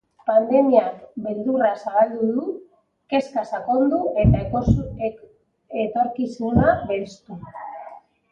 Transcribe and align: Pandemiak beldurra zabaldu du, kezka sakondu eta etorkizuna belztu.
Pandemiak 0.27 0.93
beldurra 1.25 1.67
zabaldu 1.83 2.29
du, 2.37 2.45
kezka 3.13 3.43
sakondu 3.51 3.99
eta 4.23 5.11
etorkizuna 5.83 6.75
belztu. 6.93 7.39